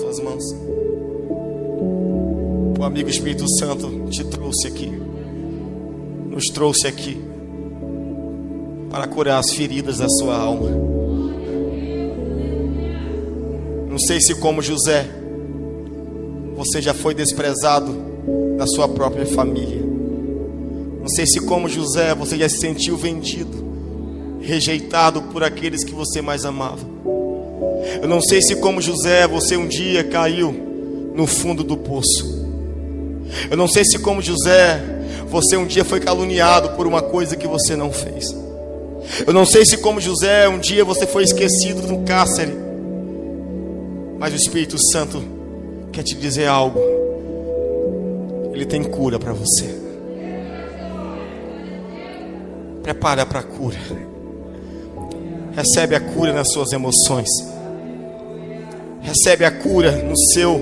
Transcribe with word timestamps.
Tuas 0.00 0.18
mãos. 0.20 0.44
O 2.78 2.82
amigo 2.82 3.10
Espírito 3.10 3.46
Santo 3.58 4.08
te 4.08 4.24
trouxe 4.24 4.66
aqui, 4.66 4.90
nos 6.30 6.46
trouxe 6.46 6.86
aqui 6.86 7.20
para 8.90 9.06
curar 9.06 9.38
as 9.38 9.50
feridas 9.50 9.98
da 9.98 10.08
sua 10.08 10.36
alma. 10.36 10.70
Não 13.88 13.98
sei 13.98 14.20
se, 14.20 14.34
como 14.36 14.62
José, 14.62 15.06
você 16.56 16.80
já 16.80 16.94
foi 16.94 17.14
desprezado 17.14 17.94
da 18.56 18.66
sua 18.66 18.88
própria 18.88 19.26
família. 19.26 19.82
Não 21.00 21.08
sei 21.08 21.26
se, 21.26 21.40
como 21.42 21.68
José, 21.68 22.14
você 22.14 22.38
já 22.38 22.48
se 22.48 22.58
sentiu 22.58 22.96
vendido, 22.96 23.64
rejeitado 24.40 25.22
por 25.22 25.44
aqueles 25.44 25.84
que 25.84 25.92
você 25.92 26.22
mais 26.22 26.44
amava. 26.44 26.89
Eu 28.00 28.08
não 28.08 28.20
sei 28.20 28.40
se, 28.40 28.56
como 28.56 28.80
José, 28.80 29.26
você 29.26 29.56
um 29.56 29.66
dia 29.66 30.02
caiu 30.04 30.52
no 31.14 31.26
fundo 31.26 31.62
do 31.62 31.76
poço. 31.76 32.40
Eu 33.50 33.56
não 33.56 33.68
sei 33.68 33.84
se, 33.84 33.98
como 33.98 34.22
José, 34.22 34.80
você 35.28 35.56
um 35.56 35.66
dia 35.66 35.84
foi 35.84 36.00
caluniado 36.00 36.70
por 36.70 36.86
uma 36.86 37.02
coisa 37.02 37.36
que 37.36 37.46
você 37.46 37.76
não 37.76 37.92
fez. 37.92 38.34
Eu 39.26 39.32
não 39.32 39.44
sei 39.44 39.64
se, 39.66 39.78
como 39.78 40.00
José, 40.00 40.48
um 40.48 40.58
dia 40.58 40.84
você 40.84 41.06
foi 41.06 41.24
esquecido 41.24 41.86
no 41.86 42.04
cárcere. 42.04 42.52
Mas 44.18 44.32
o 44.32 44.36
Espírito 44.36 44.76
Santo 44.90 45.22
quer 45.92 46.02
te 46.02 46.14
dizer 46.14 46.46
algo. 46.46 46.80
Ele 48.52 48.66
tem 48.66 48.82
cura 48.82 49.18
para 49.18 49.32
você. 49.32 49.78
Prepara 52.82 53.24
para 53.26 53.40
a 53.40 53.42
cura. 53.42 53.78
Recebe 55.52 55.94
a 55.94 56.00
cura 56.00 56.32
nas 56.32 56.50
suas 56.52 56.72
emoções. 56.72 57.28
Recebe 59.10 59.44
a 59.44 59.50
cura 59.50 59.90
no 59.90 60.16
seu 60.16 60.54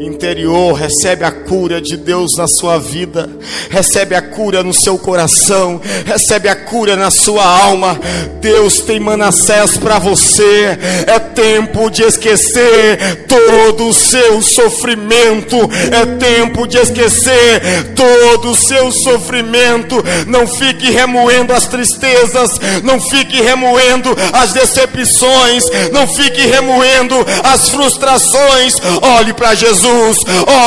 interior, 0.00 0.74
recebe 0.74 1.24
a 1.24 1.30
cura 1.30 1.80
de 1.80 1.96
Deus 1.96 2.36
na 2.36 2.46
sua 2.46 2.78
vida, 2.78 3.28
recebe 3.70 4.14
a 4.14 4.22
cura 4.22 4.62
no 4.62 4.72
seu 4.72 4.98
coração, 4.98 5.80
recebe 6.04 6.48
a 6.48 6.56
cura 6.56 6.96
na 6.96 7.10
sua 7.10 7.44
alma. 7.44 7.98
Deus 8.40 8.80
tem 8.80 8.98
Manassés 8.98 9.76
para 9.76 9.98
você. 9.98 10.78
É 11.06 11.18
tempo 11.18 11.90
de 11.90 12.02
esquecer 12.02 13.26
todo 13.28 13.88
o 13.88 13.94
seu 13.94 14.42
sofrimento, 14.42 15.56
é 15.90 16.06
tempo 16.16 16.66
de 16.66 16.78
esquecer 16.78 17.92
todo 17.94 18.50
o 18.50 18.56
seu 18.56 18.90
sofrimento. 18.90 20.02
Não 20.26 20.46
fique 20.46 20.90
remoendo 20.90 21.52
as 21.52 21.66
tristezas, 21.66 22.58
não 22.82 23.00
fique 23.00 23.40
remoendo 23.40 24.16
as 24.32 24.52
decepções, 24.52 25.64
não 25.92 26.06
fique 26.06 26.46
remoendo 26.46 27.16
as 27.44 27.68
frustrações 27.68 28.74
olhe 29.02 29.32
para 29.32 29.54
Jesus, 29.82 30.18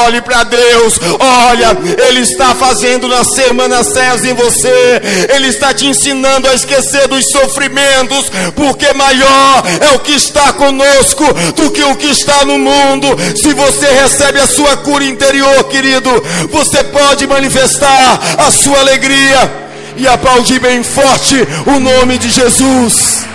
olhe 0.04 0.22
para 0.22 0.44
Deus, 0.44 1.00
olha, 1.20 1.78
Ele 2.08 2.20
está 2.20 2.54
fazendo 2.54 3.08
nascer 3.08 3.54
Manassés 3.54 4.26
em 4.26 4.34
você, 4.34 5.02
Ele 5.34 5.48
está 5.48 5.74
te 5.74 5.86
ensinando 5.86 6.50
a 6.50 6.54
esquecer 6.54 7.08
dos 7.08 7.30
sofrimentos, 7.32 8.30
porque 8.56 8.92
maior 8.94 9.64
é 9.80 9.96
o 9.96 10.00
que 10.00 10.12
está 10.12 10.52
conosco 10.54 11.24
do 11.56 11.72
que 11.72 11.84
o 11.84 11.96
que 11.96 12.08
está 12.08 12.44
no 12.44 12.60
mundo. 12.60 13.08
Se 13.38 13.54
você 13.54 13.88
recebe 13.88 14.40
a 14.40 14.48
sua 14.48 14.76
cura 14.78 15.06
interior, 15.06 15.64
querido, 15.66 16.10
você 16.52 16.84
pode 16.84 17.26
manifestar 17.26 18.20
a 18.38 18.52
sua 18.52 18.80
alegria 18.80 19.66
e 19.96 20.06
aplaudir 20.08 20.60
bem 20.60 20.84
forte 20.84 21.36
o 21.66 21.80
nome 21.80 22.18
de 22.18 22.30
Jesus. 22.30 23.35